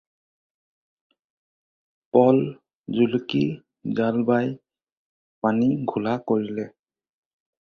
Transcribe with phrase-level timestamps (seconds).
[2.11, 2.37] প'ল,
[2.95, 3.43] জুলুকি,
[3.97, 4.47] জাল বাই
[5.45, 6.67] পানী ঘোলা কৰিলে।